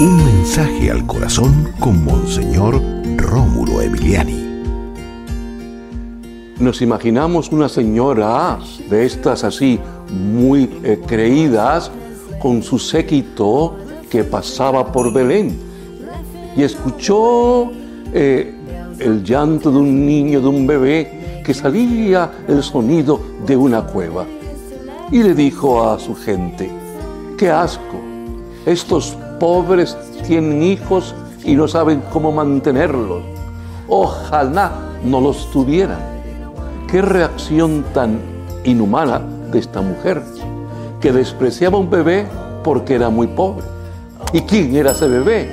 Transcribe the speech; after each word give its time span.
Un 0.00 0.16
mensaje 0.16 0.90
al 0.90 1.06
corazón 1.06 1.74
con 1.78 2.02
Monseñor 2.02 2.80
Rómulo 3.18 3.82
Emiliani. 3.82 4.62
Nos 6.58 6.80
imaginamos 6.80 7.52
una 7.52 7.68
señora 7.68 8.58
de 8.88 9.04
estas 9.04 9.44
así 9.44 9.78
muy 10.10 10.70
eh, 10.84 10.98
creídas 11.06 11.90
con 12.40 12.62
su 12.62 12.78
séquito 12.78 13.76
que 14.08 14.24
pasaba 14.24 14.90
por 14.90 15.12
Belén 15.12 15.58
y 16.56 16.62
escuchó 16.62 17.70
eh, 18.14 18.54
el 19.00 19.22
llanto 19.22 19.70
de 19.70 19.76
un 19.80 20.06
niño, 20.06 20.40
de 20.40 20.48
un 20.48 20.66
bebé, 20.66 21.42
que 21.44 21.52
salía 21.52 22.32
el 22.48 22.62
sonido 22.62 23.20
de 23.44 23.54
una 23.54 23.82
cueva. 23.82 24.24
Y 25.12 25.22
le 25.22 25.34
dijo 25.34 25.86
a 25.86 25.98
su 25.98 26.14
gente, 26.14 26.70
qué 27.36 27.50
asco, 27.50 28.00
estos 28.64 29.14
pobres 29.40 29.96
tienen 30.26 30.62
hijos 30.62 31.14
y 31.42 31.56
no 31.56 31.66
saben 31.66 32.02
cómo 32.12 32.30
mantenerlos. 32.30 33.24
Ojalá 33.88 34.70
no 35.02 35.20
los 35.20 35.50
tuvieran. 35.50 35.98
Qué 36.86 37.02
reacción 37.02 37.84
tan 37.92 38.20
inhumana 38.62 39.20
de 39.50 39.58
esta 39.58 39.80
mujer, 39.80 40.22
que 41.00 41.12
despreciaba 41.12 41.78
un 41.78 41.90
bebé 41.90 42.26
porque 42.62 42.94
era 42.94 43.08
muy 43.08 43.26
pobre. 43.26 43.64
¿Y 44.32 44.42
quién 44.42 44.76
era 44.76 44.92
ese 44.92 45.08
bebé? 45.08 45.50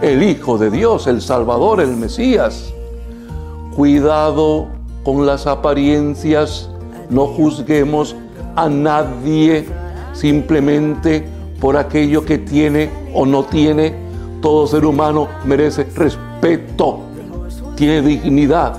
El 0.00 0.22
Hijo 0.22 0.58
de 0.58 0.70
Dios, 0.70 1.06
el 1.06 1.20
Salvador, 1.20 1.80
el 1.80 1.96
Mesías. 1.96 2.72
Cuidado 3.76 4.66
con 5.04 5.26
las 5.26 5.46
apariencias, 5.46 6.70
no 7.10 7.26
juzguemos 7.26 8.16
a 8.56 8.68
nadie 8.68 9.66
simplemente 10.12 11.35
por 11.60 11.76
aquello 11.76 12.24
que 12.24 12.38
tiene 12.38 12.90
o 13.14 13.26
no 13.26 13.44
tiene. 13.44 13.94
Todo 14.40 14.66
ser 14.66 14.84
humano 14.84 15.28
merece 15.44 15.84
respeto, 15.94 17.00
tiene 17.74 18.02
dignidad. 18.02 18.78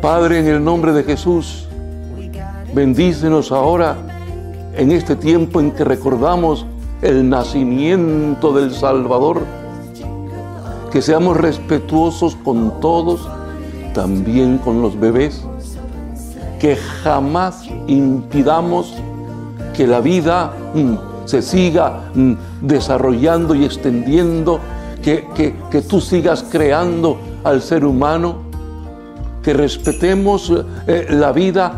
Padre, 0.00 0.40
en 0.40 0.46
el 0.46 0.62
nombre 0.62 0.92
de 0.92 1.02
Jesús, 1.02 1.66
bendícenos 2.72 3.50
ahora 3.50 3.96
en 4.76 4.92
este 4.92 5.16
tiempo 5.16 5.60
en 5.60 5.72
que 5.72 5.82
recordamos 5.82 6.66
el 7.02 7.28
nacimiento 7.28 8.52
del 8.52 8.72
Salvador. 8.72 9.42
Que 10.92 11.02
seamos 11.02 11.36
respetuosos 11.36 12.36
con 12.36 12.80
todos, 12.80 13.28
también 13.92 14.58
con 14.58 14.80
los 14.80 14.98
bebés. 14.98 15.44
Que 16.60 16.76
jamás 16.76 17.64
impidamos 17.86 18.94
que 19.74 19.86
la 19.86 20.00
vida 20.00 20.52
mm, 20.74 21.17
se 21.28 21.42
siga 21.42 22.10
mm, 22.14 22.32
desarrollando 22.62 23.54
y 23.54 23.66
extendiendo, 23.66 24.60
que, 25.02 25.26
que, 25.70 25.82
tú 25.82 26.00
sigas 26.00 26.42
creando 26.50 27.18
al 27.44 27.60
ser 27.60 27.84
humano, 27.84 28.36
que 29.42 29.52
respetemos 29.52 30.50
eh, 30.86 31.06
la 31.10 31.32
vida 31.32 31.74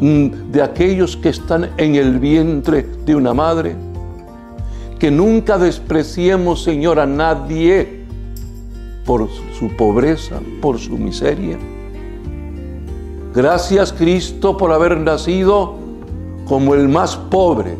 mm, 0.00 0.50
de 0.50 0.62
aquellos 0.62 1.18
que 1.18 1.28
están 1.28 1.70
en 1.76 1.96
el 1.96 2.18
vientre 2.18 2.86
de 3.04 3.14
una 3.14 3.34
madre, 3.34 3.76
que 4.98 5.10
nunca 5.10 5.58
despreciemos, 5.58 6.62
Señor, 6.62 6.98
a 6.98 7.04
nadie 7.04 8.04
por 9.04 9.28
su 9.58 9.68
pobreza, 9.76 10.40
por 10.62 10.78
su 10.78 10.96
miseria. 10.96 11.58
Gracias 13.34 13.92
Cristo 13.92 14.56
por 14.56 14.72
haber 14.72 14.96
nacido 14.96 15.74
como 16.46 16.74
el 16.74 16.88
más 16.88 17.16
pobre 17.16 17.76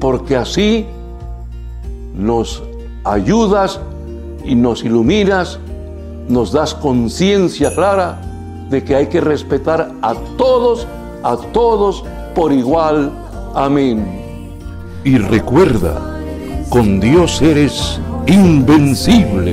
porque 0.00 0.36
así 0.36 0.86
nos 2.14 2.62
ayudas 3.04 3.80
y 4.44 4.54
nos 4.54 4.84
iluminas, 4.84 5.58
nos 6.28 6.52
das 6.52 6.74
conciencia 6.74 7.74
clara 7.74 8.20
de 8.70 8.82
que 8.82 8.96
hay 8.96 9.06
que 9.06 9.20
respetar 9.20 9.92
a 10.02 10.14
todos, 10.36 10.86
a 11.22 11.36
todos 11.52 12.04
por 12.34 12.52
igual. 12.52 13.12
Amén. 13.54 14.22
Y 15.04 15.18
recuerda, 15.18 16.20
con 16.70 16.98
Dios 16.98 17.42
eres 17.42 18.00
invencible. 18.26 19.43